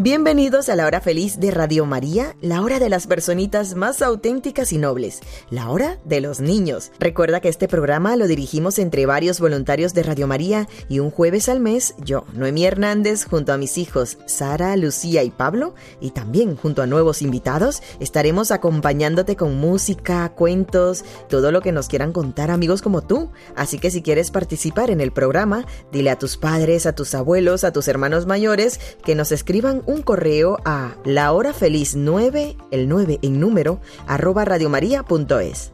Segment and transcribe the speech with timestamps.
[0.00, 4.72] Bienvenidos a la hora feliz de Radio María, la hora de las personitas más auténticas
[4.72, 5.18] y nobles,
[5.50, 6.92] la hora de los niños.
[7.00, 11.48] Recuerda que este programa lo dirigimos entre varios voluntarios de Radio María y un jueves
[11.48, 16.54] al mes, yo, Noemí Hernández, junto a mis hijos Sara, Lucía y Pablo, y también
[16.54, 22.52] junto a nuevos invitados, estaremos acompañándote con música, cuentos, todo lo que nos quieran contar
[22.52, 23.32] amigos como tú.
[23.56, 27.64] Así que si quieres participar en el programa, dile a tus padres, a tus abuelos,
[27.64, 33.80] a tus hermanos mayores que nos escriban un correo a lahorafeliz9, el 9 en número,
[34.06, 35.72] arroba radiomaria.es.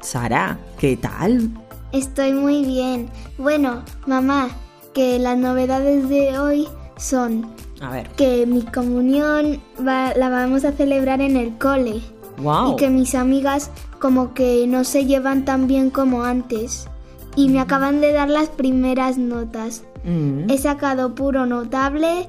[0.00, 1.50] Sara, ¿qué tal?
[1.92, 3.08] Estoy muy bien.
[3.38, 4.50] Bueno, mamá,
[4.94, 8.08] que las novedades de hoy son A ver.
[8.10, 12.00] que mi comunión va- la vamos a celebrar en el cole
[12.38, 12.72] Wow.
[12.72, 16.88] y que mis amigas como que no se llevan tan bien como antes
[17.36, 19.84] y me acaban de dar las primeras notas.
[20.04, 22.28] Mm, He sacado puro notable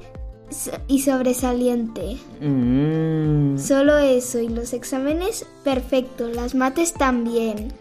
[0.88, 2.16] y sobresaliente.
[2.40, 7.72] mm, Solo eso y los exámenes perfecto, las mates también.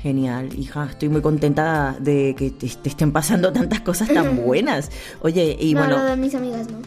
[0.00, 0.86] Genial, hija.
[0.90, 4.90] Estoy muy contenta de que te, te estén pasando tantas cosas tan buenas.
[5.22, 6.78] Oye, y no, bueno, lo de mis amigas no.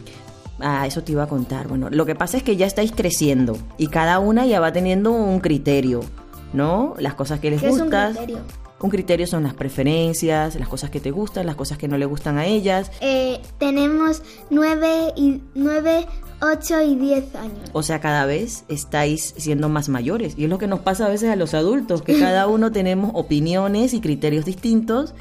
[0.60, 1.68] Ah, eso te iba a contar.
[1.68, 5.12] Bueno, lo que pasa es que ya estáis creciendo y cada una ya va teniendo
[5.12, 6.00] un criterio,
[6.52, 6.94] ¿no?
[6.98, 8.12] Las cosas que les ¿Qué es un gustan.
[8.14, 8.38] criterio?
[8.80, 12.06] Un criterio son las preferencias, las cosas que te gustan, las cosas que no le
[12.06, 12.92] gustan a ellas.
[13.00, 16.06] Eh, tenemos 9, y, 9,
[16.40, 17.70] 8 y 10 años.
[17.72, 20.34] O sea, cada vez estáis siendo más mayores.
[20.36, 23.10] Y es lo que nos pasa a veces a los adultos, que cada uno tenemos
[23.14, 25.12] opiniones y criterios distintos.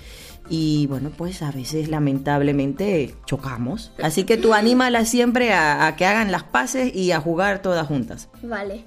[0.50, 3.92] Y bueno, pues a veces lamentablemente chocamos.
[4.02, 7.88] Así que tú anímalas siempre a, a que hagan las paces y a jugar todas
[7.88, 8.30] juntas.
[8.44, 8.86] Vale.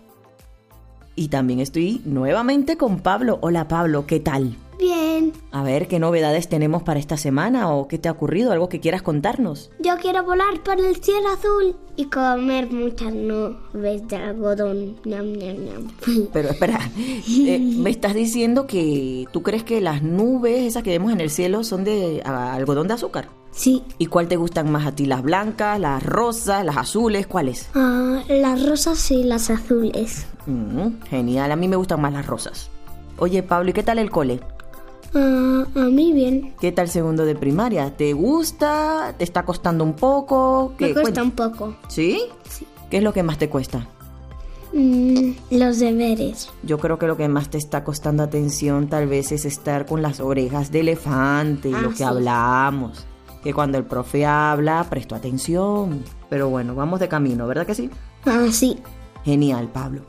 [1.17, 3.39] Y también estoy nuevamente con Pablo.
[3.43, 4.57] Hola Pablo, ¿qué tal?
[4.81, 5.35] Bien.
[5.53, 8.51] A ver, ¿qué novedades tenemos para esta semana o qué te ha ocurrido?
[8.51, 9.71] ¿Algo que quieras contarnos?
[9.79, 14.97] Yo quiero volar por el cielo azul y comer muchas nubes de algodón.
[15.05, 16.29] Ñam, ñam, ñam.
[16.33, 21.13] Pero espera, eh, me estás diciendo que tú crees que las nubes esas que vemos
[21.13, 23.29] en el cielo son de ah, algodón de azúcar.
[23.51, 23.83] Sí.
[23.99, 25.05] ¿Y cuál te gustan más a ti?
[25.05, 27.27] ¿Las blancas, las rosas, las azules?
[27.27, 27.69] ¿Cuáles?
[27.75, 30.27] Ah, las rosas y las azules.
[30.47, 32.71] Mm, genial, a mí me gustan más las rosas.
[33.19, 34.41] Oye Pablo, ¿y qué tal el cole?
[35.15, 36.55] Ah, a mí bien.
[36.61, 37.97] ¿Qué tal segundo de primaria?
[37.97, 39.15] ¿Te gusta?
[39.19, 40.73] ¿Te está costando un poco?
[40.79, 40.95] Me ¿Qué?
[40.95, 41.77] cuesta Cuen- un poco.
[41.89, 42.21] ¿Sí?
[42.49, 42.67] Sí.
[42.91, 43.87] ¿Qué es lo que más te cuesta?
[44.73, 46.49] Mm, los deberes.
[46.63, 50.01] Yo creo que lo que más te está costando atención tal vez es estar con
[50.01, 52.03] las orejas de elefante, Ah, lo que sí.
[52.05, 53.05] hablamos.
[53.43, 56.05] Que cuando el profe habla, presto atención.
[56.29, 57.91] Pero bueno, vamos de camino, ¿verdad que sí?
[58.27, 58.79] Ah, sí.
[59.25, 60.03] Genial, Pablo.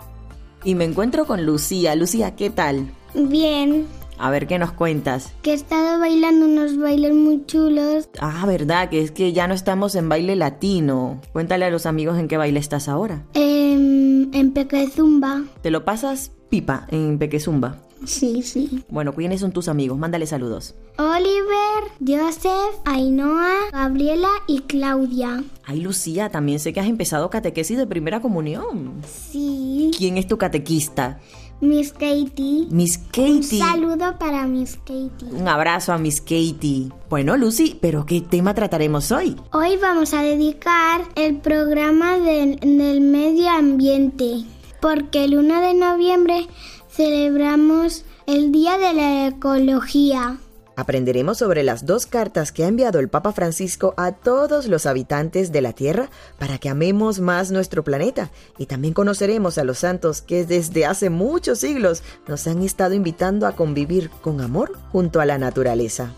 [0.63, 1.95] Y me encuentro con Lucía.
[1.95, 2.91] Lucía, ¿qué tal?
[3.16, 3.88] Bien.
[4.22, 5.34] A ver qué nos cuentas.
[5.42, 8.08] Que he estado bailando unos bailes muy chulos.
[8.20, 11.20] Ah, verdad, que es que ya no estamos en baile latino.
[11.34, 13.24] Cuéntale a los amigos en qué baile estás ahora.
[13.34, 15.42] em, en Pequezumba.
[15.62, 17.78] ¿Te lo pasas pipa en Pequezumba?
[18.06, 18.84] Sí, sí.
[18.90, 19.98] Bueno, ¿quiénes son tus amigos?
[19.98, 20.74] Mándale saludos.
[20.98, 25.44] Oliver, Joseph, Ainhoa, Gabriela y Claudia.
[25.66, 29.02] Ay, Lucía, también sé que has empezado catequesis de primera comunión.
[29.32, 29.92] Sí.
[29.98, 31.20] ¿Quién es tu catequista?
[31.61, 32.67] Miss Katie.
[32.72, 33.59] Miss Un Katie.
[33.59, 35.31] saludo para Miss Katie.
[35.31, 36.89] Un abrazo a Miss Katie.
[37.09, 39.35] Bueno, Lucy, ¿pero qué tema trataremos hoy?
[39.53, 44.44] Hoy vamos a dedicar el programa del, del medio ambiente,
[44.81, 46.47] porque el 1 de noviembre
[46.89, 50.37] celebramos el Día de la Ecología.
[50.81, 55.51] Aprenderemos sobre las dos cartas que ha enviado el Papa Francisco a todos los habitantes
[55.51, 60.23] de la Tierra para que amemos más nuestro planeta y también conoceremos a los santos
[60.23, 65.28] que desde hace muchos siglos nos han estado invitando a convivir con amor junto a
[65.28, 66.16] la naturaleza.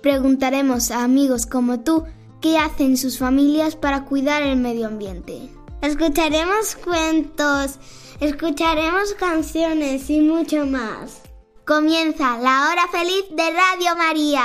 [0.00, 2.02] Preguntaremos a amigos como tú
[2.40, 5.48] qué hacen sus familias para cuidar el medio ambiente.
[5.80, 7.78] Escucharemos cuentos,
[8.18, 11.22] escucharemos canciones y mucho más.
[11.66, 14.42] Comienza la hora feliz de Radio María.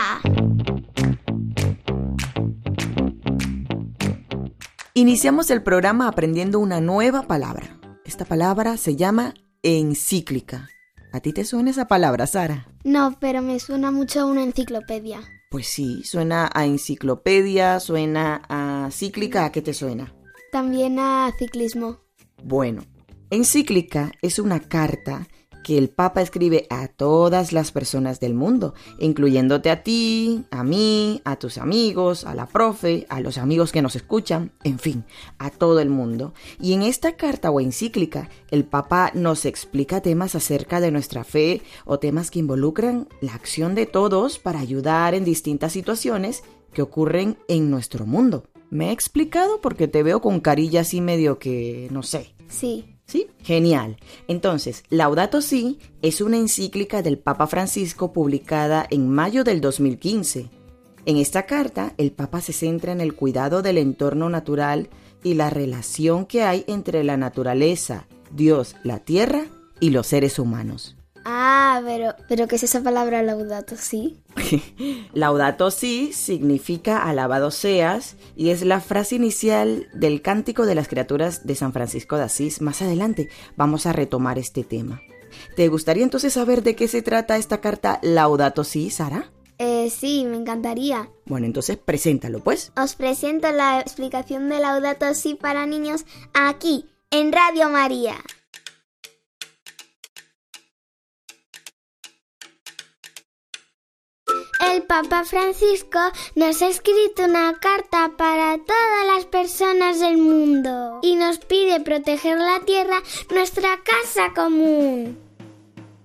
[4.94, 7.80] Iniciamos el programa aprendiendo una nueva palabra.
[8.06, 9.34] Esta palabra se llama
[9.64, 10.70] encíclica.
[11.12, 12.68] ¿A ti te suena esa palabra, Sara?
[12.84, 15.22] No, pero me suena mucho a una enciclopedia.
[15.50, 20.14] Pues sí, suena a enciclopedia, suena a cíclica, ¿a qué te suena?
[20.52, 21.98] También a ciclismo.
[22.44, 22.84] Bueno,
[23.32, 25.28] encíclica es una carta
[25.64, 31.22] que el Papa escribe a todas las personas del mundo, incluyéndote a ti, a mí,
[31.26, 35.04] a tus amigos, a la profe, a los amigos que nos escuchan, en fin,
[35.38, 36.34] a todo el mundo.
[36.60, 41.62] Y en esta carta o encíclica, el Papa nos explica temas acerca de nuestra fe
[41.86, 46.44] o temas que involucran la acción de todos para ayudar en distintas situaciones
[46.74, 48.46] que ocurren en nuestro mundo.
[48.70, 49.62] ¿Me he explicado?
[49.62, 52.34] Porque te veo con carilla así medio que, no sé.
[52.50, 52.97] Sí.
[53.08, 53.28] ¿Sí?
[53.42, 53.98] Genial.
[54.28, 60.50] Entonces, Laudato Si es una encíclica del Papa Francisco publicada en mayo del 2015.
[61.06, 64.90] En esta carta, el Papa se centra en el cuidado del entorno natural
[65.24, 69.46] y la relación que hay entre la naturaleza, Dios, la tierra
[69.80, 70.97] y los seres humanos.
[71.30, 74.18] Ah, pero, pero ¿qué es esa palabra laudato si?
[75.14, 81.46] Laudato Si significa alabado seas y es la frase inicial del cántico de las criaturas
[81.46, 82.62] de San Francisco de Asís.
[82.62, 83.28] Más adelante
[83.58, 85.02] vamos a retomar este tema.
[85.58, 89.30] ¿Te gustaría entonces saber de qué se trata esta carta Laudato Si, Sara?
[89.58, 91.10] Eh, sí, me encantaría.
[91.26, 92.72] Bueno, entonces preséntalo, pues.
[92.82, 98.16] Os presento la explicación de laudato si para niños aquí, en Radio María.
[104.74, 106.00] El Papa Francisco
[106.36, 112.38] nos ha escrito una carta para todas las personas del mundo y nos pide proteger
[112.38, 113.02] la tierra,
[113.34, 115.18] nuestra casa común.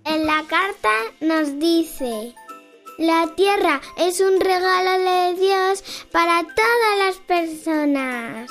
[0.05, 2.35] En la carta nos dice,
[2.99, 5.83] la tierra es un regalo de Dios
[6.13, 8.51] para todas las personas.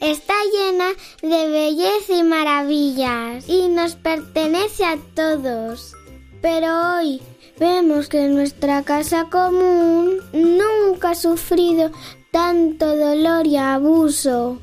[0.00, 0.88] Está llena
[1.22, 5.94] de belleza y maravillas y nos pertenece a todos.
[6.40, 7.22] Pero hoy
[7.58, 11.90] vemos que nuestra casa común nunca ha sufrido
[12.30, 14.58] tanto dolor y abuso.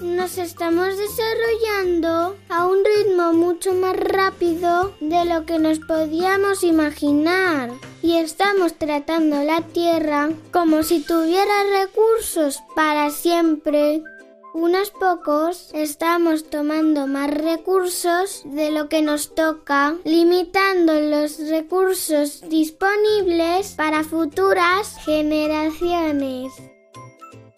[0.00, 7.70] Nos estamos desarrollando a un ritmo mucho más rápido de lo que nos podíamos imaginar
[8.02, 14.02] y estamos tratando la tierra como si tuviera recursos para siempre.
[14.52, 23.74] Unos pocos estamos tomando más recursos de lo que nos toca, limitando los recursos disponibles
[23.76, 26.52] para futuras generaciones.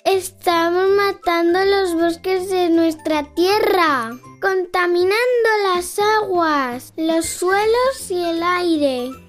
[0.05, 4.11] Estamos matando los bosques de nuestra tierra,
[4.43, 9.22] contaminando las aguas, los suelos y el aire.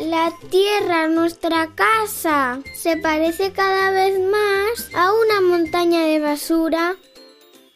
[0.00, 6.96] La tierra, nuestra casa, se parece cada vez más a una montaña de basura.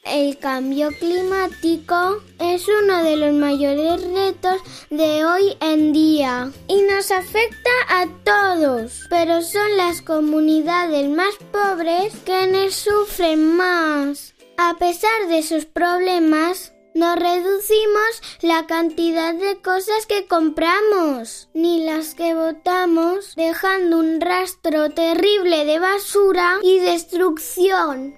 [0.02, 4.60] El cambio climático es uno de los mayores retos
[4.90, 12.14] de hoy en día y nos afecta a todos, pero son las comunidades más pobres
[12.24, 14.34] quienes sufren más.
[14.56, 22.16] A pesar de sus problemas, no reducimos la cantidad de cosas que compramos, ni las
[22.16, 28.16] que botamos, dejando un rastro terrible de basura y destrucción.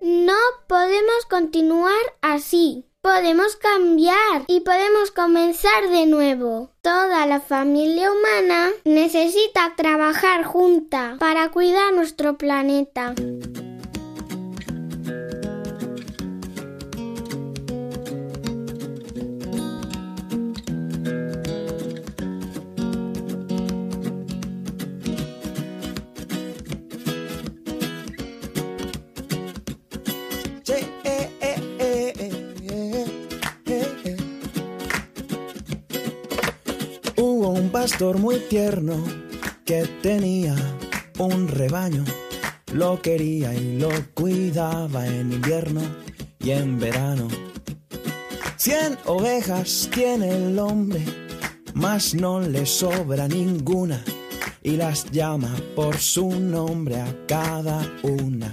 [0.00, 0.38] No
[0.68, 2.84] podemos continuar así.
[3.00, 6.70] Podemos cambiar y podemos comenzar de nuevo.
[6.80, 13.14] Toda la familia humana necesita trabajar junta para cuidar nuestro planeta.
[37.98, 38.94] Pastor muy tierno
[39.64, 40.54] que tenía
[41.18, 42.04] un rebaño.
[42.72, 45.80] Lo quería y lo cuidaba en invierno
[46.38, 47.26] y en verano.
[48.56, 51.04] Cien ovejas tiene el hombre,
[51.74, 54.00] mas no le sobra ninguna.
[54.62, 58.52] Y las llama por su nombre a cada una.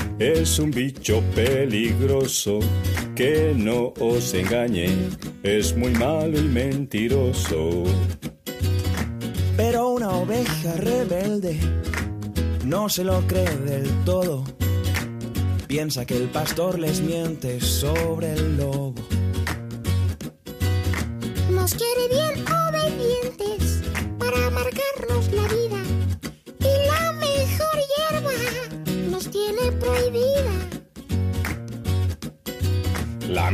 [0.21, 2.59] es un bicho peligroso,
[3.15, 4.87] que no os engañe,
[5.41, 7.83] es muy malo y mentiroso.
[9.57, 11.59] Pero una oveja rebelde
[12.65, 14.43] no se lo cree del todo.
[15.67, 18.93] Piensa que el pastor les miente sobre el lobo.
[21.49, 22.45] Nos quiere bien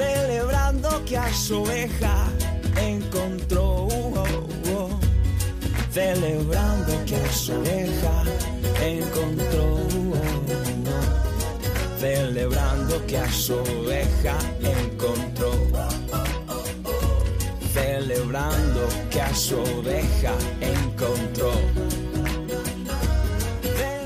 [0.00, 2.26] celebrando que a su oveja
[2.76, 3.88] encontró.
[5.92, 8.22] Celebrando que a su oveja
[8.82, 9.78] encontró.
[11.98, 15.52] Celebrando que a su oveja encontró.
[17.74, 21.52] Celebrando que a su oveja encontró.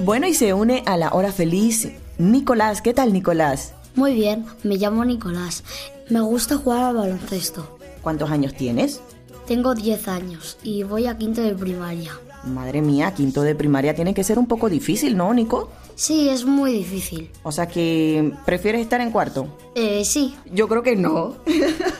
[0.00, 2.82] Bueno, y se une a la hora feliz Nicolás.
[2.82, 3.72] ¿Qué tal, Nicolás?
[3.94, 5.62] Muy bien, me llamo Nicolás.
[6.10, 7.78] Me gusta jugar al baloncesto.
[8.02, 9.00] ¿Cuántos años tienes?
[9.46, 12.10] Tengo 10 años y voy a quinto de primaria.
[12.44, 15.70] Madre mía, quinto de primaria tiene que ser un poco difícil, ¿no, Nico?
[15.94, 17.30] Sí, es muy difícil.
[17.42, 19.46] O sea que prefieres estar en cuarto.
[19.74, 21.36] Eh, sí, Yo creo que no.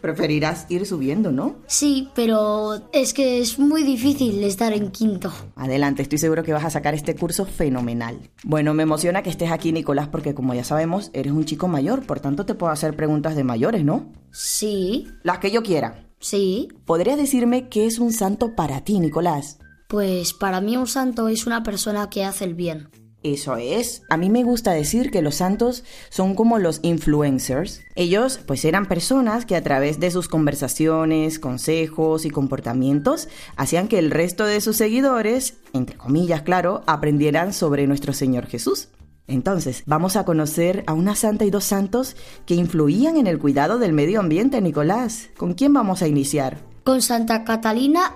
[0.00, 1.56] Preferirás ir subiendo, ¿no?
[1.66, 5.32] sí, pero es que es muy difícil estar en quinto.
[5.56, 8.18] Adelante, estoy seguro que vas a sacar este curso fenomenal.
[8.44, 12.04] Bueno, me emociona que estés aquí, Nicolás, porque como ya sabemos, eres un chico mayor,
[12.06, 14.12] por tanto te puedo hacer preguntas de mayores, ¿no?
[14.30, 16.04] Sí, Las que yo quiera.
[16.20, 16.68] sí.
[16.84, 19.58] ¿Podrías decirme qué es un santo para ti, Nicolás?
[19.88, 22.88] Pues para mí un santo es una persona que hace el bien.
[23.34, 24.02] Eso es.
[24.08, 27.82] A mí me gusta decir que los santos son como los influencers.
[27.94, 33.98] Ellos pues eran personas que a través de sus conversaciones, consejos y comportamientos hacían que
[33.98, 38.88] el resto de sus seguidores, entre comillas claro, aprendieran sobre nuestro Señor Jesús.
[39.26, 42.16] Entonces, vamos a conocer a una santa y dos santos
[42.46, 45.28] que influían en el cuidado del medio ambiente, Nicolás.
[45.36, 46.56] ¿Con quién vamos a iniciar?
[46.82, 48.14] Con Santa Catalina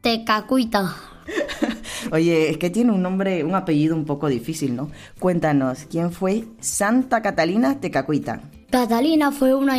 [0.00, 1.13] Tecacuita.
[2.12, 4.90] Oye, es que tiene un nombre, un apellido un poco difícil, ¿no?
[5.18, 8.42] Cuéntanos, ¿quién fue Santa Catalina Tecacuita?
[8.70, 9.76] Catalina fue una,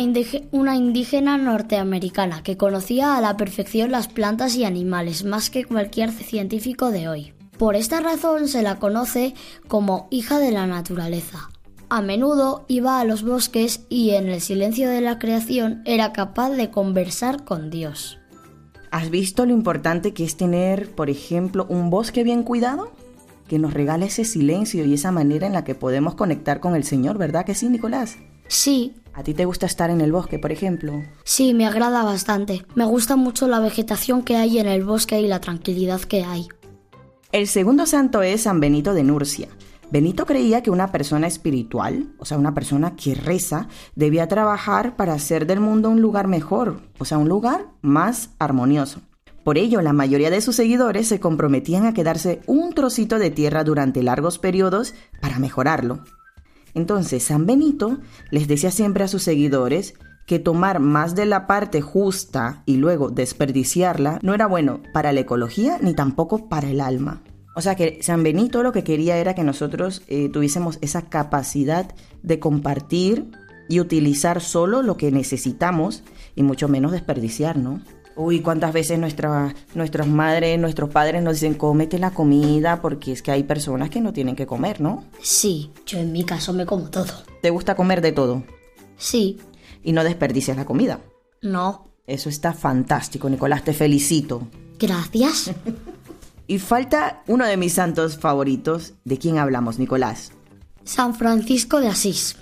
[0.52, 6.10] una indígena norteamericana que conocía a la perfección las plantas y animales más que cualquier
[6.10, 7.32] científico de hoy.
[7.58, 9.34] Por esta razón se la conoce
[9.68, 11.50] como hija de la naturaleza.
[11.88, 16.50] A menudo iba a los bosques y en el silencio de la creación era capaz
[16.50, 18.18] de conversar con Dios.
[18.96, 22.92] ¿Has visto lo importante que es tener, por ejemplo, un bosque bien cuidado?
[23.46, 26.82] Que nos regala ese silencio y esa manera en la que podemos conectar con el
[26.82, 28.16] Señor, ¿verdad que sí, Nicolás?
[28.48, 31.02] Sí, ¿A ti te gusta estar en el bosque, por ejemplo?
[31.24, 32.64] sí, me agrada bastante.
[32.74, 36.48] Me gusta mucho la vegetación que hay en el bosque y la tranquilidad que hay.
[37.32, 39.48] El segundo santo es San Benito de Nurcia.
[39.90, 45.14] Benito creía que una persona espiritual, o sea, una persona que reza, debía trabajar para
[45.14, 49.00] hacer del mundo un lugar mejor, o sea, un lugar más armonioso.
[49.44, 53.62] Por ello, la mayoría de sus seguidores se comprometían a quedarse un trocito de tierra
[53.62, 56.00] durante largos periodos para mejorarlo.
[56.74, 57.98] Entonces, San Benito
[58.32, 59.94] les decía siempre a sus seguidores
[60.26, 65.20] que tomar más de la parte justa y luego desperdiciarla no era bueno para la
[65.20, 67.22] ecología ni tampoco para el alma.
[67.56, 71.94] O sea que San Benito lo que quería era que nosotros eh, tuviésemos esa capacidad
[72.22, 73.30] de compartir
[73.66, 76.02] y utilizar solo lo que necesitamos
[76.34, 77.80] y mucho menos desperdiciar, ¿no?
[78.14, 83.22] Uy, cuántas veces nuestra, nuestras madres, nuestros padres nos dicen cómete la comida porque es
[83.22, 85.04] que hay personas que no tienen que comer, ¿no?
[85.22, 87.12] Sí, yo en mi caso me como todo.
[87.40, 88.44] ¿Te gusta comer de todo?
[88.98, 89.38] Sí.
[89.82, 91.00] Y no desperdicias la comida.
[91.40, 91.88] No.
[92.06, 94.46] Eso está fantástico, Nicolás, te felicito.
[94.78, 95.52] Gracias.
[96.46, 98.94] Y falta uno de mis santos favoritos.
[99.04, 100.32] ¿De quién hablamos, Nicolás?
[100.84, 102.36] San Francisco de Asís.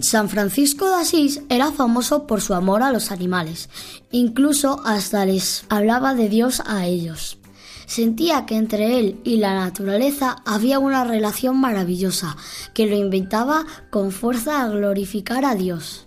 [0.00, 3.68] San Francisco de Asís era famoso por su amor a los animales.
[4.10, 7.38] Incluso hasta les hablaba de Dios a ellos.
[7.86, 12.36] Sentía que entre él y la naturaleza había una relación maravillosa
[12.72, 16.06] que lo invitaba con fuerza a glorificar a Dios.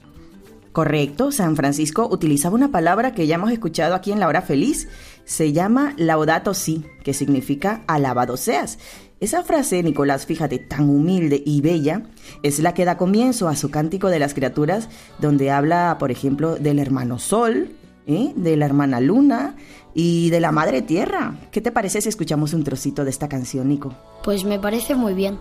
[0.71, 4.87] Correcto, San Francisco utilizaba una palabra que ya hemos escuchado aquí en la hora feliz.
[5.25, 8.79] Se llama laudato si, que significa alabado seas.
[9.19, 12.03] Esa frase, Nicolás, fíjate, tan humilde y bella,
[12.41, 14.89] es la que da comienzo a su cántico de las criaturas,
[15.19, 17.69] donde habla, por ejemplo, del hermano Sol,
[18.05, 18.33] ¿eh?
[18.35, 19.55] de la hermana Luna
[19.93, 21.35] y de la Madre Tierra.
[21.51, 23.95] ¿Qué te parece si escuchamos un trocito de esta canción, Nico?
[24.25, 25.39] Pues me parece muy bien.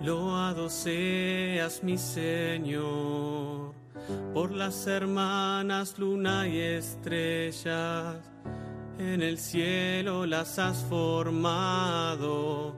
[0.00, 3.73] Loado seas mi Señor
[4.32, 8.16] por las hermanas luna y estrellas.
[8.98, 12.76] En el cielo las has formado,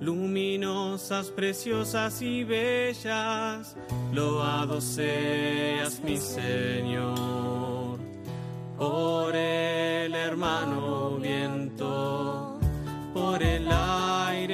[0.00, 3.76] luminosas, preciosas y bellas.
[4.12, 7.98] Loado seas mi Señor
[8.78, 12.58] por el hermano viento,
[13.12, 14.45] por el aire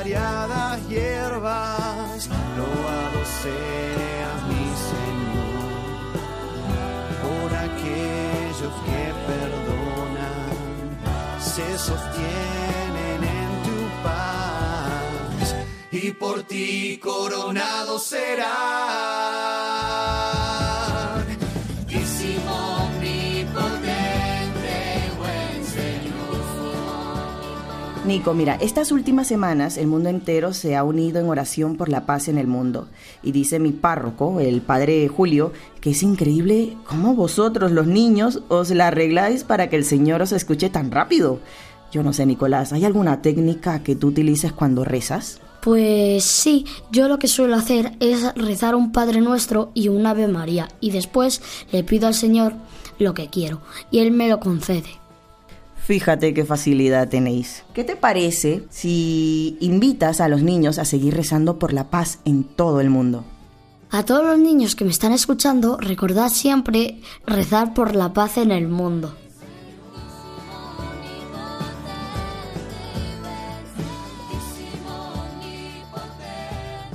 [0.00, 2.28] variadas hierbas.
[2.56, 6.14] Loado seas mi Señor
[7.22, 10.56] por aquellos que perdonan,
[11.38, 15.46] se sostienen en tu paz
[15.90, 19.59] y por ti coronados serán.
[28.10, 32.06] Nico, mira, estas últimas semanas el mundo entero se ha unido en oración por la
[32.06, 32.88] paz en el mundo.
[33.22, 38.70] Y dice mi párroco, el padre Julio, que es increíble cómo vosotros, los niños, os
[38.70, 41.38] la arregláis para que el Señor os escuche tan rápido.
[41.92, 45.40] Yo no sé, Nicolás, ¿hay alguna técnica que tú utilices cuando rezas?
[45.62, 50.26] Pues sí, yo lo que suelo hacer es rezar un Padre Nuestro y un Ave
[50.26, 52.54] María y después le pido al Señor
[52.98, 53.60] lo que quiero
[53.92, 54.99] y Él me lo concede.
[55.90, 57.64] Fíjate qué facilidad tenéis.
[57.74, 62.44] ¿Qué te parece si invitas a los niños a seguir rezando por la paz en
[62.44, 63.24] todo el mundo?
[63.90, 68.52] A todos los niños que me están escuchando, recordad siempre rezar por la paz en
[68.52, 69.16] el mundo.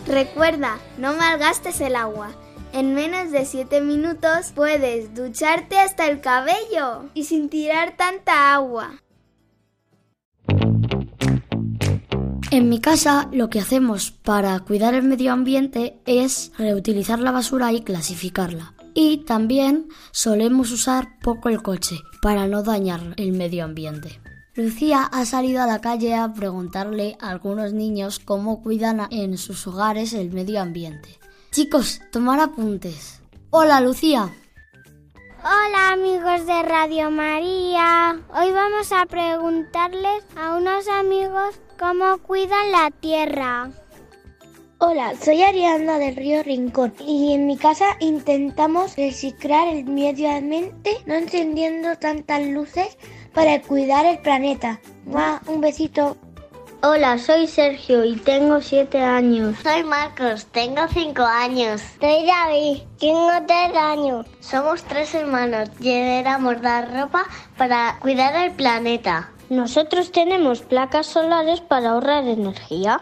[0.07, 2.29] Recuerda, no malgastes el agua.
[2.75, 9.01] En menos de 7 minutos puedes ducharte hasta el cabello y sin tirar tanta agua.
[12.51, 17.71] En mi casa lo que hacemos para cuidar el medio ambiente es reutilizar la basura
[17.71, 18.73] y clasificarla.
[18.93, 24.19] Y también solemos usar poco el coche para no dañar el medio ambiente.
[24.53, 29.65] Lucía ha salido a la calle a preguntarle a algunos niños cómo cuidan en sus
[29.65, 31.19] hogares el medio ambiente.
[31.55, 33.21] Chicos, tomar apuntes.
[33.49, 34.29] Hola, Lucía.
[35.39, 38.19] Hola amigos de Radio María.
[38.37, 43.71] Hoy vamos a preguntarles a unos amigos cómo cuidan la tierra.
[44.79, 50.97] Hola, soy Ariana del Río Rincón y en mi casa intentamos reciclar el medio ambiente
[51.05, 52.97] no encendiendo tantas luces
[53.33, 54.81] para cuidar el planeta.
[55.05, 56.17] Mua, un besito.
[56.87, 59.55] Hola, soy Sergio y tengo 7 años.
[59.63, 61.81] Soy Marcos, tengo 5 años.
[61.99, 64.27] Soy David, tengo 3 años.
[64.39, 67.25] Somos tres hermanos y deberíamos dar ropa
[67.57, 69.31] para cuidar el planeta.
[69.49, 73.01] Nosotros tenemos placas solares para ahorrar energía.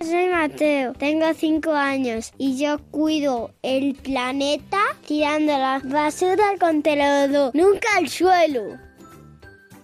[0.00, 7.54] Soy Mateo, tengo 5 años y yo cuido el planeta tirando la basura al contenedor,
[7.54, 8.78] nunca al suelo.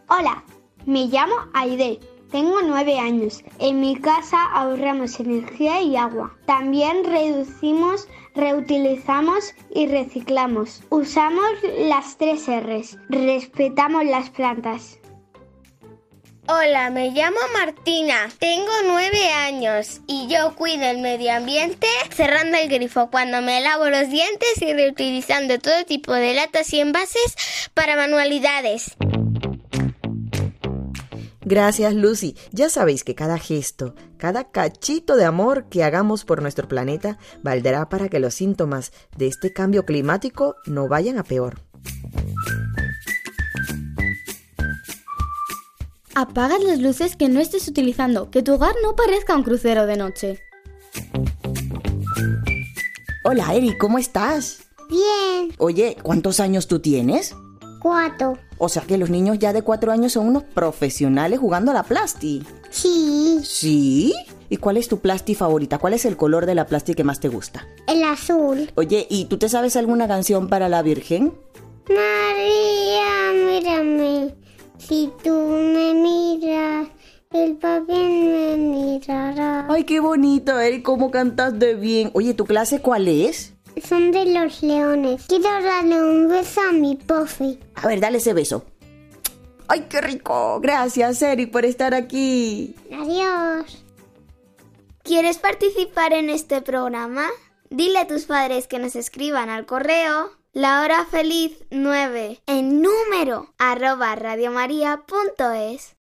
[0.08, 0.42] Hola,
[0.86, 2.00] me llamo Aide.
[2.30, 3.42] Tengo nueve años.
[3.58, 6.36] En mi casa ahorramos energía y agua.
[6.46, 10.82] También reducimos, reutilizamos y reciclamos.
[10.90, 12.98] Usamos las tres R's.
[13.08, 15.00] Respetamos las plantas.
[16.46, 22.68] Hola, me llamo Martina, tengo nueve años y yo cuido el medio ambiente cerrando el
[22.68, 27.36] grifo cuando me lavo los dientes y reutilizando todo tipo de latas y envases
[27.72, 28.96] para manualidades.
[31.50, 32.36] Gracias Lucy.
[32.52, 37.88] Ya sabéis que cada gesto, cada cachito de amor que hagamos por nuestro planeta valdrá
[37.88, 41.58] para que los síntomas de este cambio climático no vayan a peor.
[46.14, 49.96] Apaga las luces que no estés utilizando, que tu hogar no parezca un crucero de
[49.96, 50.38] noche.
[53.24, 54.60] Hola Eri, ¿cómo estás?
[54.88, 55.52] Bien.
[55.58, 57.34] Oye, ¿cuántos años tú tienes?
[57.80, 58.38] Cuatro.
[58.58, 61.82] O sea que los niños ya de cuatro años son unos profesionales jugando a la
[61.82, 62.44] plasti.
[62.68, 63.40] Sí.
[63.42, 64.14] ¿Sí?
[64.50, 65.78] ¿Y cuál es tu plasti favorita?
[65.78, 67.66] ¿Cuál es el color de la plasti que más te gusta?
[67.86, 68.70] El azul.
[68.74, 71.32] Oye, ¿y tú te sabes alguna canción para la Virgen?
[71.88, 74.34] María, mírame.
[74.76, 76.88] Si tú me miras,
[77.32, 79.66] el papi me mirará.
[79.70, 82.10] Ay, qué bonito, Eri, cómo cantas de bien.
[82.12, 83.54] Oye, ¿tu clase cuál es?
[83.82, 85.26] Son de los leones.
[85.28, 87.58] Quiero darle un beso a mi profe.
[87.74, 88.64] A ver, dale ese beso.
[89.68, 90.58] ¡Ay, qué rico!
[90.60, 92.74] Gracias, Eri, por estar aquí.
[92.92, 93.84] Adiós.
[95.02, 97.28] ¿Quieres participar en este programa?
[97.70, 103.54] Dile a tus padres que nos escriban al correo la hora feliz 9 en número
[103.58, 105.96] arroba radiomaria.es.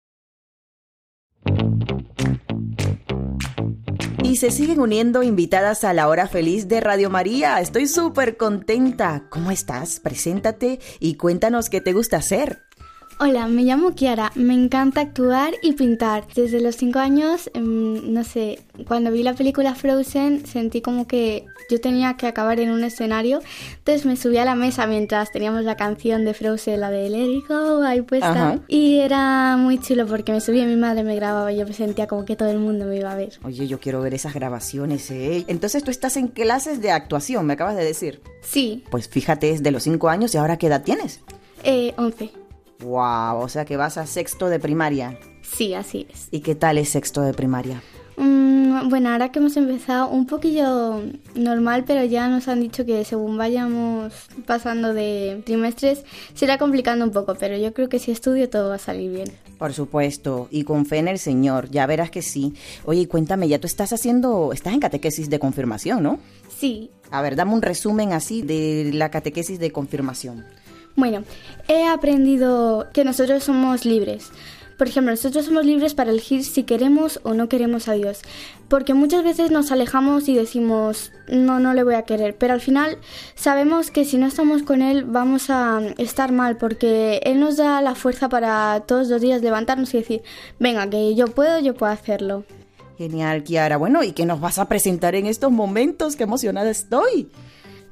[4.40, 7.60] se siguen uniendo invitadas a la hora feliz de Radio María.
[7.60, 9.26] Estoy súper contenta.
[9.30, 10.00] ¿Cómo estás?
[10.00, 12.69] Preséntate y cuéntanos qué te gusta hacer.
[13.22, 16.26] Hola, me llamo Kiara, me encanta actuar y pintar.
[16.36, 21.46] Desde los 5 años, em, no sé, cuando vi la película Frozen sentí como que
[21.70, 23.42] yo tenía que acabar en un escenario,
[23.78, 27.26] entonces me subí a la mesa mientras teníamos la canción de Frozen, la de Let
[27.40, 28.30] It Go, ahí puesta.
[28.32, 28.60] Ajá.
[28.70, 32.08] Y era muy chulo porque me subí, mi madre me grababa y yo me sentía
[32.08, 33.38] como que todo el mundo me iba a ver.
[33.44, 35.44] Oye, yo quiero ver esas grabaciones, ¿eh?
[35.50, 38.22] Entonces tú estás en clases de actuación, me acabas de decir.
[38.44, 41.20] Sí, Pues fíjate, es de los 5 años y ahora qué edad tienes.
[41.66, 42.32] eh, 11.
[42.80, 45.18] Wow, o sea que vas a sexto de primaria.
[45.42, 46.28] Sí, así es.
[46.32, 47.82] ¿Y qué tal es sexto de primaria?
[48.18, 51.02] Mm, bueno, ahora que hemos empezado un poquillo
[51.36, 54.14] normal, pero ya nos han dicho que según vayamos
[54.46, 58.70] pasando de trimestres se irá complicando un poco, pero yo creo que si estudio todo
[58.70, 59.32] va a salir bien.
[59.58, 62.54] Por supuesto, y con fe en el Señor, ya verás que sí.
[62.86, 66.20] Oye, cuéntame, ya tú estás haciendo, estás en catequesis de confirmación, ¿no?
[66.58, 66.92] Sí.
[67.12, 70.46] A ver, dame un resumen así de la catequesis de confirmación.
[70.96, 71.24] Bueno,
[71.68, 74.32] he aprendido que nosotros somos libres.
[74.80, 78.22] Por ejemplo, nosotros somos libres para elegir si queremos o no queremos a Dios.
[78.70, 82.38] Porque muchas veces nos alejamos y decimos, no, no le voy a querer.
[82.38, 82.98] Pero al final
[83.36, 86.56] sabemos que si no estamos con Él vamos a estar mal.
[86.56, 90.22] Porque Él nos da la fuerza para todos los días levantarnos y decir,
[90.60, 92.46] venga, que yo puedo, yo puedo hacerlo.
[92.98, 93.76] Genial, Kiara.
[93.76, 96.16] Bueno, ¿y qué nos vas a presentar en estos momentos?
[96.16, 97.30] ¡Qué emocionada estoy!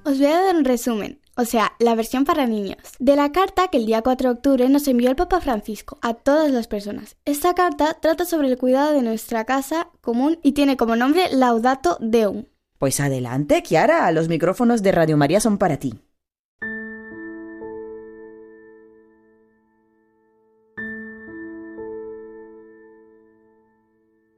[0.05, 3.67] Os voy a dar un resumen, o sea, la versión para niños, de la carta
[3.67, 7.15] que el día 4 de octubre nos envió el Papa Francisco a todas las personas.
[7.25, 11.97] Esta carta trata sobre el cuidado de nuestra casa común y tiene como nombre Laudato
[11.99, 12.45] Deum.
[12.79, 15.93] Pues adelante, Kiara, los micrófonos de Radio María son para ti.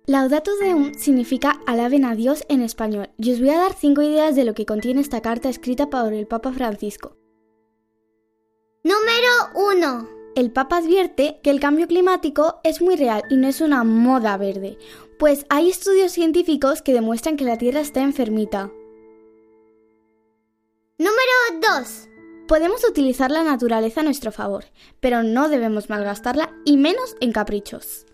[0.09, 4.35] Laudato Deum significa alaben a Dios en español y os voy a dar cinco ideas
[4.35, 7.15] de lo que contiene esta carta escrita por el Papa Francisco.
[8.83, 10.09] Número 1.
[10.35, 14.35] El Papa advierte que el cambio climático es muy real y no es una moda
[14.37, 14.79] verde,
[15.19, 18.71] pues hay estudios científicos que demuestran que la Tierra está enfermita.
[20.97, 22.09] Número 2.
[22.47, 24.65] Podemos utilizar la naturaleza a nuestro favor,
[25.01, 28.07] pero no debemos malgastarla y menos en caprichos.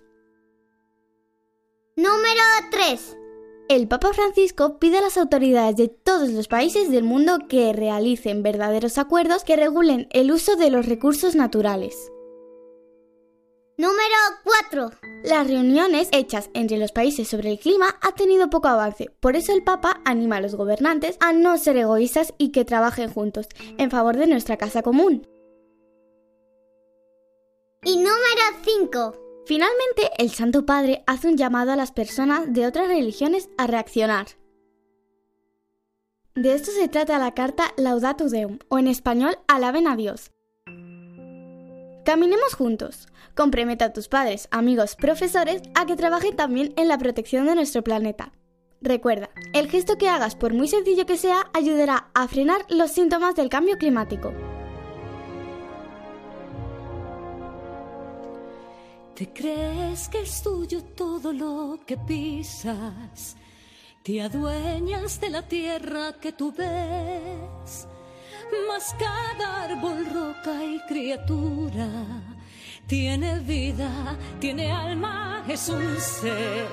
[1.98, 3.18] Número 3.
[3.70, 8.44] El Papa Francisco pide a las autoridades de todos los países del mundo que realicen
[8.44, 12.12] verdaderos acuerdos que regulen el uso de los recursos naturales.
[13.78, 14.92] Número 4.
[15.24, 19.54] Las reuniones hechas entre los países sobre el clima ha tenido poco avance, por eso
[19.54, 23.90] el Papa anima a los gobernantes a no ser egoístas y que trabajen juntos en
[23.90, 25.26] favor de nuestra casa común.
[27.86, 28.20] Y número
[28.66, 29.25] 5.
[29.46, 34.28] Finalmente, el Santo Padre hace un llamado a las personas de otras religiones a reaccionar.
[36.34, 40.32] De esto se trata la carta Laudato Deum, o en español, Alaben a Dios.
[42.06, 43.08] Caminemos juntos.
[43.36, 47.84] Compromete a tus padres, amigos, profesores a que trabajen también en la protección de nuestro
[47.84, 48.32] planeta.
[48.82, 53.36] Recuerda, el gesto que hagas, por muy sencillo que sea, ayudará a frenar los síntomas
[53.36, 54.34] del cambio climático.
[59.16, 63.38] ¿Te crees que es tuyo todo lo que pisas?
[64.04, 67.88] Te adueñas de la tierra que tú ves,
[68.68, 71.88] mas cada árbol, roca y criatura
[72.88, 76.68] tiene vida, tiene alma, es un ser.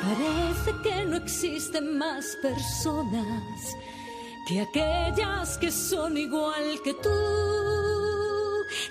[0.00, 3.76] Parece que no existen más personas
[4.48, 7.81] que aquellas que son igual que tú.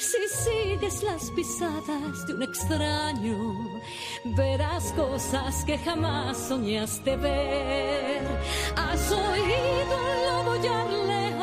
[0.01, 3.79] Si sigues las pisadas de un extraño,
[4.23, 8.23] verás cosas que jamás soñaste ver.
[8.75, 10.53] ¿Has oído un lobo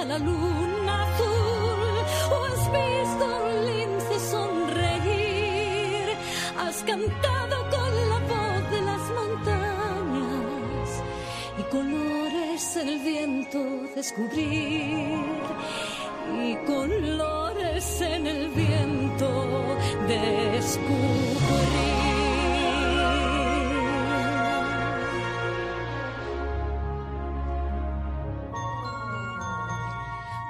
[0.01, 2.05] a la luna azul?
[2.33, 6.09] ¿O has visto un lince sonreír?
[6.59, 10.89] ¿Has cantado con la voz de las montañas
[11.61, 13.61] y colores el viento
[13.95, 15.39] descubrir?
[16.35, 17.48] y colores
[17.79, 19.77] en el viento
[20.09, 21.39] descubrir.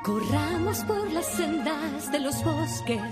[0.03, 3.03] Corramos por las sendas de los bosques,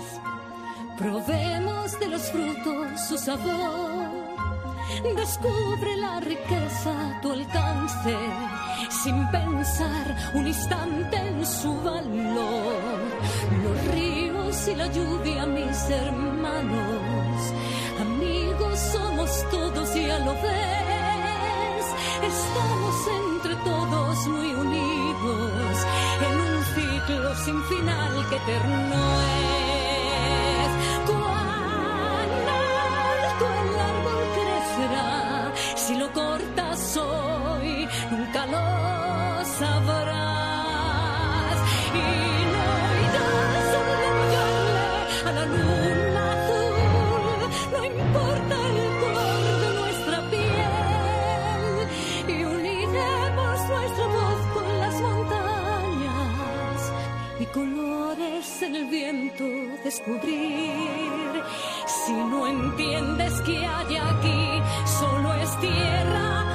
[0.97, 4.06] probemos de los frutos su sabor.
[5.17, 8.17] Descubre la riqueza a tu alcance,
[9.03, 13.01] sin pensar un instante en su valor.
[13.65, 17.53] Los ríos y la lluvia, mis hermanos,
[18.01, 21.87] amigos somos todos, ya lo ves.
[22.33, 25.87] Estamos entre todos muy unidos
[26.27, 29.21] en un ciclo sin final que eterno
[29.61, 29.66] es.
[38.27, 40.77] Nunca lo sabrás.
[41.95, 41.97] Y
[42.53, 42.69] no
[43.07, 44.87] irás a dedicarle
[45.27, 46.75] a la luna azul,
[47.73, 51.75] no importa el color de nuestra piel,
[52.29, 56.79] y uniremos nuestra voz con las montañas
[57.41, 59.45] y colores en el viento
[59.85, 61.43] descubrir.
[61.87, 64.63] Si no entiendes que hay aquí,
[64.99, 66.46] solo es tierra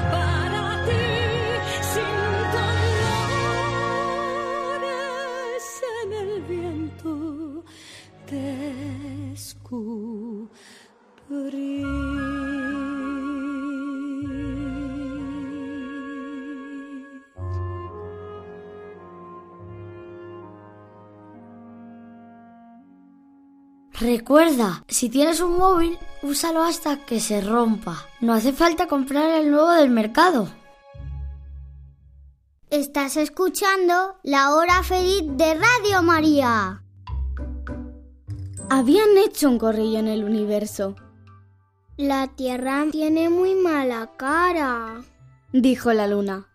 [24.01, 28.07] Recuerda, si tienes un móvil, úsalo hasta que se rompa.
[28.19, 30.49] No hace falta comprar el nuevo del mercado.
[32.71, 36.81] Estás escuchando la hora feliz de Radio María.
[38.71, 40.95] Habían hecho un corrillo en el universo,
[41.95, 45.03] La Tierra tiene muy mala cara.
[45.53, 46.47] dijo la luna.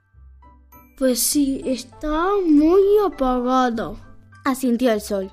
[0.98, 3.98] Pues sí, está muy apagado.
[4.44, 5.30] Asintió el sol.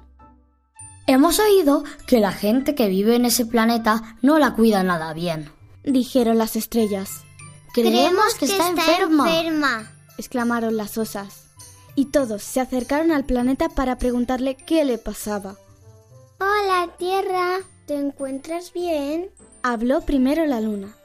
[1.06, 5.52] Hemos oído que la gente que vive en ese planeta no la cuida nada bien.
[5.84, 7.24] Dijeron las estrellas.
[7.74, 9.30] Creemos que está enferma.
[9.30, 9.92] enferma.
[10.18, 11.48] exclamaron las osas.
[11.96, 15.58] Y todos se acercaron al planeta para preguntarle qué le pasaba.
[16.40, 17.60] Hola, Tierra.
[17.86, 19.30] ¿Te encuentras bien?
[19.62, 20.96] Habló primero la luna.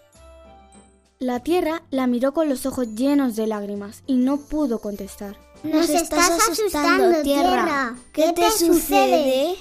[1.19, 5.37] La tierra la miró con los ojos llenos de lágrimas y no pudo contestar.
[5.65, 7.97] Nos estás asustando, Tierra.
[8.13, 9.57] ¿Qué te sucede?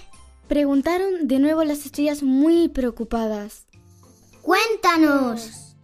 [0.47, 3.65] Preguntaron de nuevo las estrellas muy preocupadas.
[4.41, 5.75] ¡Cuéntanos!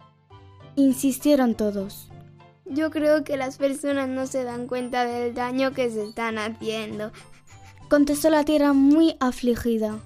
[0.74, 2.08] Insistieron todos.
[2.64, 7.12] Yo creo que las personas no se dan cuenta del daño que se están haciendo.
[7.90, 10.00] Contestó la Tierra muy afligida.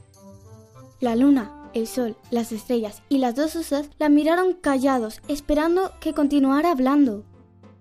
[1.01, 6.15] La luna, el sol, las estrellas y las dos usas la miraron callados, esperando que
[6.15, 7.25] continuara hablando.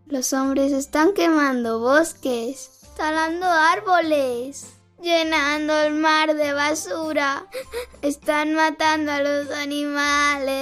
[0.05, 7.47] Los hombres están quemando bosques, talando árboles, llenando el mar de basura,
[8.01, 10.53] están matando a los animales.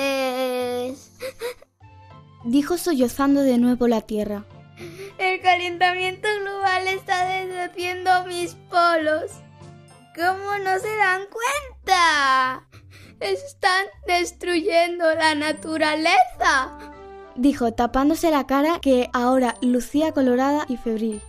[2.44, 4.46] Dijo sollozando de nuevo la Tierra.
[5.18, 9.32] El calentamiento global está deshaciendo mis polos.
[10.16, 12.68] ¿Cómo no se dan cuenta?
[13.20, 16.78] Están destruyendo la naturaleza.
[17.36, 21.22] Dijo tapándose la cara que ahora lucía colorada y febril.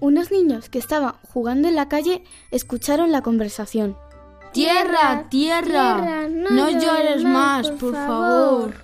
[0.00, 3.96] Unos niños que estaban jugando en la calle escucharon la conversación.
[4.52, 8.72] Tierra, tierra, Tierra, no no, llores más, más, por por favor.
[8.72, 8.74] favor.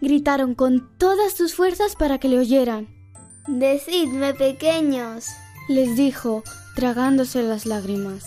[0.00, 2.86] Gritaron con todas sus fuerzas para que le oyeran.
[3.48, 5.26] Decidme, pequeños.
[5.68, 6.44] Les dijo,
[6.76, 8.24] tragándose las lágrimas.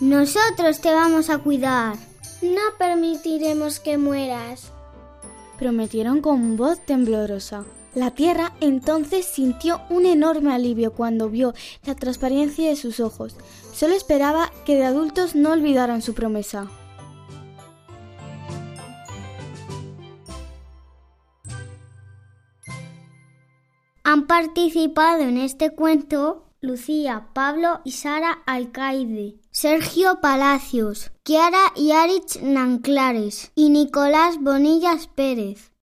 [0.00, 1.96] Nosotros te vamos a cuidar.
[2.42, 4.72] No permitiremos que mueras.
[5.58, 7.64] Prometieron con voz temblorosa.
[7.96, 11.54] La tierra entonces sintió un enorme alivio cuando vio
[11.86, 13.34] la transparencia de sus ojos.
[13.72, 16.68] Solo esperaba que de adultos no olvidaran su promesa.
[24.04, 32.42] Han participado en este cuento Lucía, Pablo y Sara Alcaide, Sergio Palacios, Kiara y Arich
[32.42, 35.75] Nanclares y Nicolás Bonillas Pérez.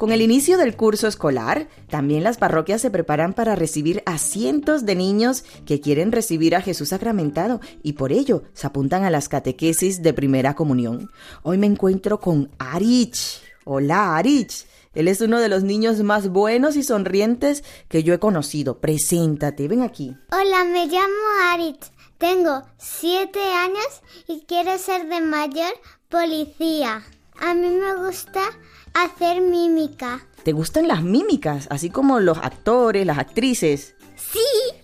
[0.00, 4.86] Con el inicio del curso escolar, también las parroquias se preparan para recibir a cientos
[4.86, 9.28] de niños que quieren recibir a Jesús sacramentado y por ello se apuntan a las
[9.28, 11.10] catequesis de primera comunión.
[11.42, 13.42] Hoy me encuentro con Arich.
[13.66, 14.64] Hola, Arich.
[14.94, 18.78] Él es uno de los niños más buenos y sonrientes que yo he conocido.
[18.78, 20.16] Preséntate, ven aquí.
[20.32, 21.92] Hola, me llamo Arich.
[22.16, 25.74] Tengo siete años y quiero ser de mayor
[26.08, 27.02] policía.
[27.38, 28.40] A mí me gusta
[28.94, 30.26] hacer mímica.
[30.42, 33.94] ¿Te gustan las mímicas, así como los actores, las actrices?
[34.16, 34.38] Sí.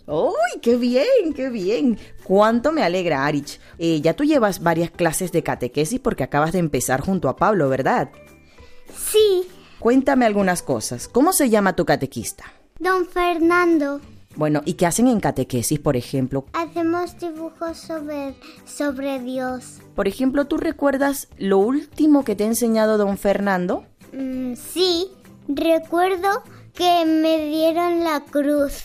[0.07, 1.99] ¡Uy, qué bien, qué bien!
[2.25, 3.61] ¿Cuánto me alegra, Arich?
[3.79, 7.69] Eh, ya tú llevas varias clases de catequesis porque acabas de empezar junto a Pablo,
[7.69, 8.11] ¿verdad?
[8.95, 9.45] Sí.
[9.79, 11.09] Cuéntame algunas cosas.
[11.09, 12.45] ¿Cómo se llama tu catequista?
[12.79, 14.01] Don Fernando.
[14.37, 16.45] Bueno, ¿y qué hacen en catequesis, por ejemplo?
[16.53, 18.35] Hacemos dibujos sobre,
[18.66, 19.79] sobre Dios.
[19.95, 23.87] Por ejemplo, ¿tú recuerdas lo último que te ha enseñado don Fernando?
[24.16, 25.09] Mm, sí.
[25.48, 26.42] Recuerdo
[26.74, 28.85] que me dieron la cruz.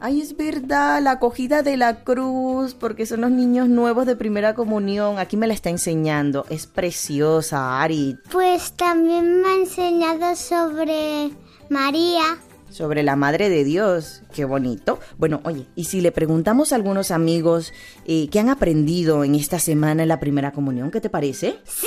[0.00, 4.54] Ay, es verdad, la acogida de la cruz, porque son los niños nuevos de primera
[4.54, 5.18] comunión.
[5.18, 6.44] Aquí me la está enseñando.
[6.50, 8.18] Es preciosa, Ari.
[8.30, 11.30] Pues también me ha enseñado sobre
[11.70, 12.38] María.
[12.70, 14.22] Sobre la Madre de Dios.
[14.34, 14.98] Qué bonito.
[15.16, 17.72] Bueno, oye, y si le preguntamos a algunos amigos
[18.04, 21.58] eh, qué han aprendido en esta semana en la primera comunión, ¿qué te parece?
[21.64, 21.86] ¡Sí!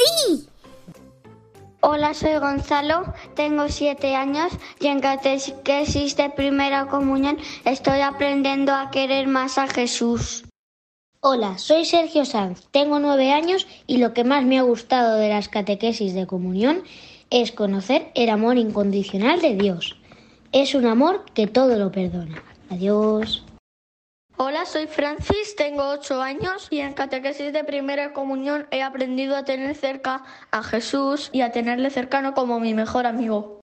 [1.81, 8.91] Hola, soy Gonzalo, tengo siete años y en catequesis de primera comunión estoy aprendiendo a
[8.91, 10.43] querer más a Jesús.
[11.21, 15.29] Hola, soy Sergio Sanz, tengo nueve años y lo que más me ha gustado de
[15.29, 16.83] las catequesis de comunión
[17.29, 19.95] es conocer el amor incondicional de Dios.
[20.51, 22.43] Es un amor que todo lo perdona.
[22.69, 23.45] Adiós.
[24.41, 29.43] Hola, soy Francis, tengo ocho años y en catequesis de primera comunión he aprendido a
[29.43, 33.59] tener cerca a Jesús y a tenerle cercano como mi mejor amigo.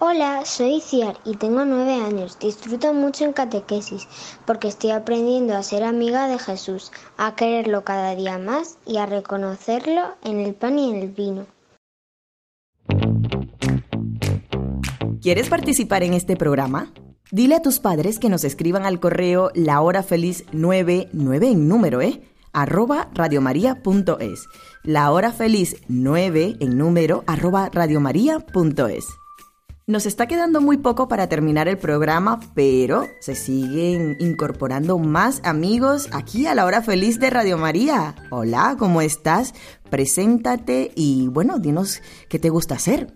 [0.00, 2.36] Hola, soy Ciar y tengo nueve años.
[2.40, 4.08] Disfruto mucho en catequesis
[4.44, 9.06] porque estoy aprendiendo a ser amiga de Jesús, a quererlo cada día más y a
[9.06, 11.46] reconocerlo en el pan y en el vino.
[15.22, 16.92] ¿Quieres participar en este programa?
[17.30, 22.22] Dile a tus padres que nos escriban al correo lahorafeliz99 en número, ¿eh?
[22.54, 24.46] arroba radiomaria.es.
[24.82, 29.06] La hora feliz 9 en número arroba radiomaria.es.
[29.86, 36.08] Nos está quedando muy poco para terminar el programa, pero se siguen incorporando más amigos
[36.12, 38.14] aquí a la hora feliz de Radio María.
[38.30, 39.52] Hola, ¿cómo estás?
[39.90, 42.00] Preséntate y bueno, dinos
[42.30, 43.14] qué te gusta hacer.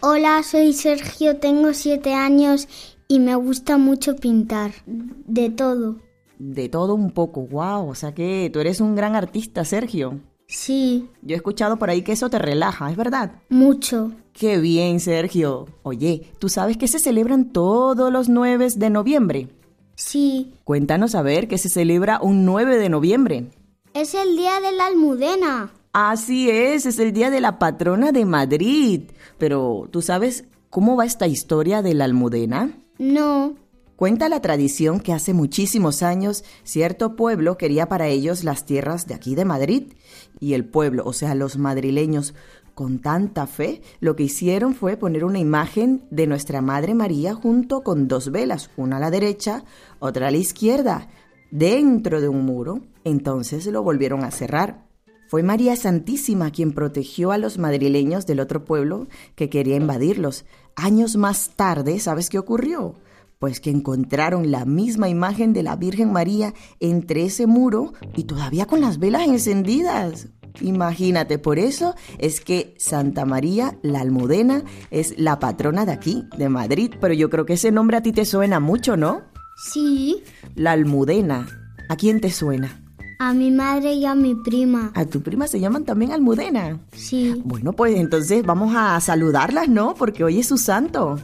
[0.00, 2.68] Hola, soy Sergio, tengo siete años
[3.08, 4.72] y me gusta mucho pintar.
[4.86, 5.96] De todo.
[6.38, 7.88] De todo un poco, wow.
[7.88, 10.20] O sea que tú eres un gran artista, Sergio.
[10.46, 11.08] Sí.
[11.22, 13.32] Yo he escuchado por ahí que eso te relaja, ¿es verdad?
[13.48, 14.12] Mucho.
[14.32, 15.66] Qué bien, Sergio.
[15.82, 19.48] Oye, ¿tú sabes que se celebran todos los 9 de noviembre?
[19.96, 20.52] Sí.
[20.64, 23.50] Cuéntanos a ver que se celebra un 9 de noviembre.
[23.94, 25.72] Es el día de la almudena.
[25.92, 29.02] Así es, es el día de la patrona de Madrid.
[29.38, 32.70] Pero, ¿tú sabes cómo va esta historia de la almudena?
[32.98, 33.54] No.
[33.96, 39.14] Cuenta la tradición que hace muchísimos años cierto pueblo quería para ellos las tierras de
[39.14, 39.92] aquí de Madrid
[40.38, 42.34] y el pueblo, o sea, los madrileños,
[42.74, 47.82] con tanta fe, lo que hicieron fue poner una imagen de nuestra Madre María junto
[47.82, 49.64] con dos velas, una a la derecha,
[49.98, 51.08] otra a la izquierda,
[51.50, 52.82] dentro de un muro.
[53.02, 54.87] Entonces lo volvieron a cerrar.
[55.28, 60.46] Fue María Santísima quien protegió a los madrileños del otro pueblo que quería invadirlos.
[60.74, 62.94] Años más tarde, ¿sabes qué ocurrió?
[63.38, 68.64] Pues que encontraron la misma imagen de la Virgen María entre ese muro y todavía
[68.64, 70.28] con las velas encendidas.
[70.62, 76.48] Imagínate, por eso es que Santa María la Almudena es la patrona de aquí, de
[76.48, 79.24] Madrid, pero yo creo que ese nombre a ti te suena mucho, ¿no?
[79.72, 80.22] Sí.
[80.54, 81.46] La Almudena.
[81.90, 82.87] ¿A quién te suena?
[83.20, 84.92] A mi madre y a mi prima.
[84.94, 86.78] ¿A tu prima se llaman también Almudena?
[86.92, 87.42] Sí.
[87.44, 89.94] Bueno, pues entonces vamos a saludarlas, ¿no?
[89.94, 91.18] Porque hoy es su santo.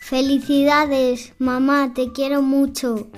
[0.00, 3.08] Felicidades, mamá, te quiero mucho.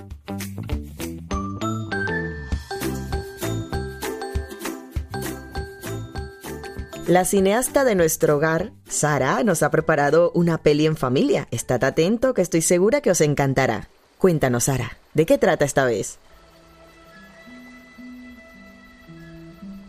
[7.05, 11.47] La cineasta de nuestro hogar, Sara, nos ha preparado una peli en familia.
[11.51, 13.89] Estad atento que estoy segura que os encantará.
[14.17, 16.17] Cuéntanos, Sara, ¿de qué trata esta vez?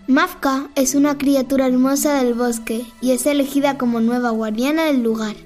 [0.08, 5.36] Mafka es una criatura hermosa del bosque y es elegida como nueva guardiana del lugar.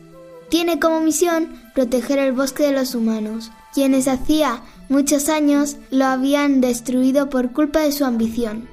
[0.51, 6.61] Tiene como misión proteger el bosque de los humanos, quienes hacía muchos años lo habían
[6.61, 8.69] destruido por culpa de su ambición.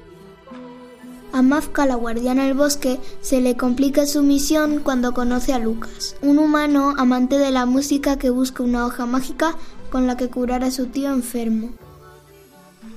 [1.32, 6.14] A Mafka, la guardiana del bosque, se le complica su misión cuando conoce a Lucas,
[6.22, 9.56] un humano amante de la música que busca una hoja mágica
[9.90, 11.70] con la que curar a su tío enfermo.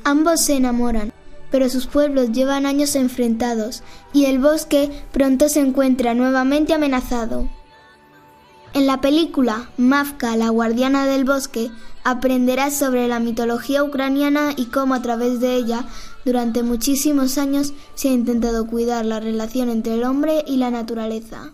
[0.04, 1.13] Ambos se enamoran,
[1.54, 7.48] pero sus pueblos llevan años enfrentados y el bosque pronto se encuentra nuevamente amenazado.
[8.74, 11.70] En la película Mafka, la guardiana del bosque,
[12.04, 15.86] aprenderás sobre la mitología ucraniana y cómo a través de ella,
[16.26, 21.54] durante muchísimos años, se ha intentado cuidar la relación entre el hombre y la naturaleza.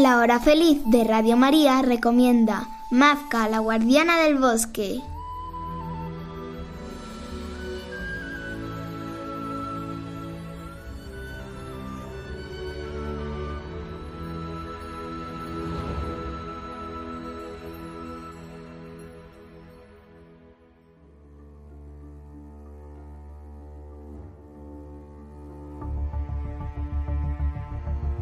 [0.00, 5.02] La hora feliz de Radio María recomienda Mafka, la guardiana del bosque.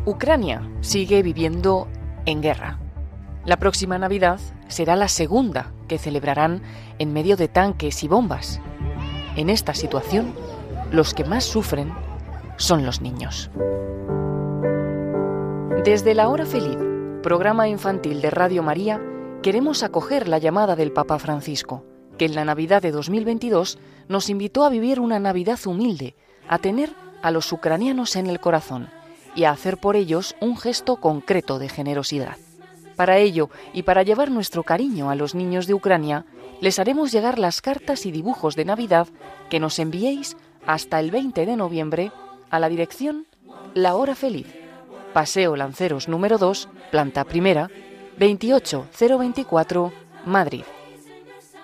[0.08, 1.86] Ucrania sigue viviendo
[2.24, 2.78] en guerra.
[3.44, 6.62] La próxima Navidad será la segunda que celebrarán
[6.98, 8.58] en medio de tanques y bombas.
[9.36, 10.32] En esta situación,
[10.92, 11.92] los que más sufren
[12.56, 13.50] son los niños.
[15.84, 16.78] Desde la hora feliz,
[17.22, 19.02] programa infantil de Radio María,
[19.42, 21.84] queremos acoger la llamada del Papa Francisco,
[22.16, 23.78] que en la Navidad de 2022
[24.08, 26.16] nos invitó a vivir una Navidad humilde,
[26.48, 28.88] a tener a los ucranianos en el corazón
[29.38, 32.36] y a hacer por ellos un gesto concreto de generosidad.
[32.96, 36.24] Para ello, y para llevar nuestro cariño a los niños de Ucrania,
[36.60, 39.06] les haremos llegar las cartas y dibujos de Navidad
[39.48, 40.36] que nos enviéis
[40.66, 42.10] hasta el 20 de noviembre
[42.50, 43.28] a la dirección
[43.74, 44.48] La Hora Feliz,
[45.12, 47.70] Paseo Lanceros número 2, planta primera,
[48.18, 49.92] 28024,
[50.26, 50.64] Madrid.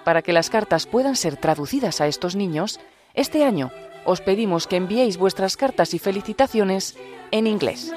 [0.04, 2.78] Para que las cartas puedan ser traducidas a estos niños,
[3.14, 3.72] este año
[4.04, 6.96] os pedimos que enviéis vuestras cartas y felicitaciones
[7.30, 7.92] en inglés.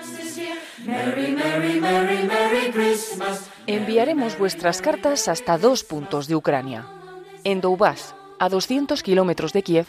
[3.68, 6.88] Enviaremos vuestras cartas hasta dos puntos de Ucrania.
[7.44, 9.88] En Donbass, a 200 kilómetros de Kiev,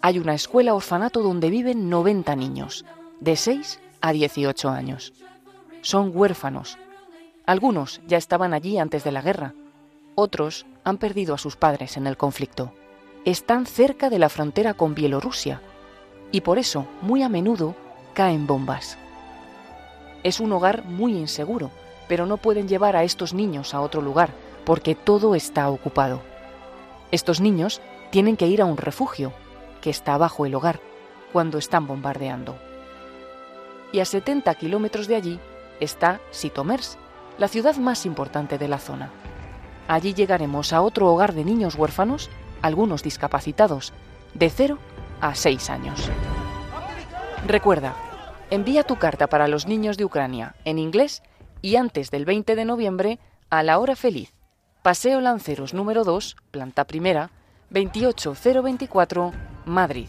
[0.00, 2.84] hay una escuela orfanato donde viven 90 niños,
[3.20, 5.12] de 6 a 18 años.
[5.82, 6.78] Son huérfanos.
[7.46, 9.54] Algunos ya estaban allí antes de la guerra.
[10.14, 12.72] Otros han perdido a sus padres en el conflicto.
[13.26, 15.60] Están cerca de la frontera con Bielorrusia
[16.32, 17.74] y por eso muy a menudo
[18.14, 18.96] caen bombas.
[20.22, 21.70] Es un hogar muy inseguro,
[22.08, 24.30] pero no pueden llevar a estos niños a otro lugar
[24.64, 26.22] porque todo está ocupado.
[27.10, 29.34] Estos niños tienen que ir a un refugio
[29.82, 30.80] que está bajo el hogar
[31.30, 32.56] cuando están bombardeando.
[33.92, 35.40] Y a 70 kilómetros de allí
[35.78, 36.96] está Sitomers,
[37.36, 39.10] la ciudad más importante de la zona.
[39.88, 42.30] Allí llegaremos a otro hogar de niños huérfanos,
[42.62, 43.92] algunos discapacitados,
[44.34, 44.78] de 0
[45.20, 46.10] a 6 años.
[47.46, 47.94] Recuerda,
[48.50, 51.22] envía tu carta para los niños de Ucrania en inglés
[51.62, 54.32] y antes del 20 de noviembre a La Hora Feliz,
[54.82, 57.30] Paseo Lanceros número 2, planta primera,
[57.70, 59.32] 28024,
[59.66, 60.08] Madrid.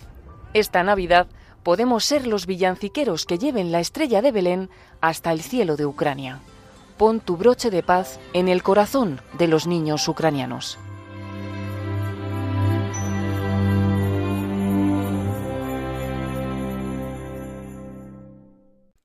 [0.54, 1.28] Esta Navidad
[1.64, 6.40] podemos ser los villanciqueros que lleven la estrella de Belén hasta el cielo de Ucrania.
[6.98, 10.78] Pon tu broche de paz en el corazón de los niños ucranianos.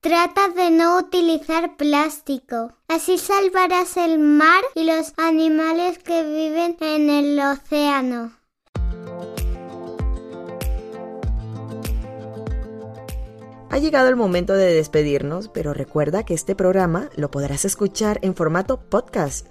[0.06, 2.72] Trata de no utilizar plástico.
[2.86, 8.30] Así salvarás el mar y los animales que viven en el océano.
[13.68, 18.36] Ha llegado el momento de despedirnos, pero recuerda que este programa lo podrás escuchar en
[18.36, 19.48] formato podcast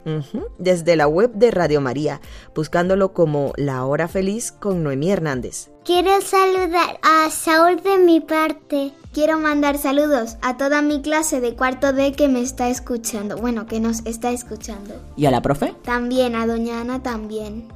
[0.57, 2.21] desde la web de Radio María,
[2.55, 5.69] buscándolo como La Hora Feliz con Noemí Hernández.
[5.83, 8.93] Quiero saludar a Saúl de mi parte.
[9.13, 13.37] Quiero mandar saludos a toda mi clase de cuarto D que me está escuchando.
[13.37, 14.95] Bueno, que nos está escuchando.
[15.17, 15.75] ¿Y a la profe?
[15.83, 17.67] También, a Doña Ana también.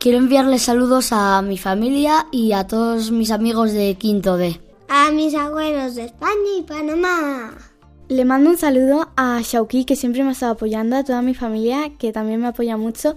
[0.00, 4.60] Quiero enviarle saludos a mi familia y a todos mis amigos de quinto D.
[4.94, 7.56] A mis abuelos de España y Panamá.
[8.08, 11.32] Le mando un saludo a Shauki, que siempre me ha estado apoyando, a toda mi
[11.32, 13.16] familia, que también me apoya mucho,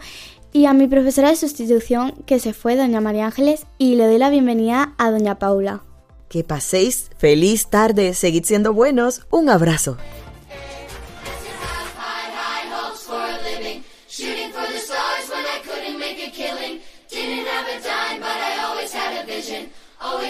[0.54, 4.20] y a mi profesora de sustitución, que se fue, doña María Ángeles, y le doy
[4.20, 5.84] la bienvenida a doña Paula.
[6.30, 9.98] Que paséis feliz tarde, seguid siendo buenos, un abrazo.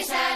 [0.08, 0.35] high, high